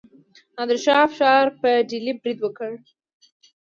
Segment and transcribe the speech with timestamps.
[0.55, 2.71] نادر شاه افشار په ډیلي برید وکړ.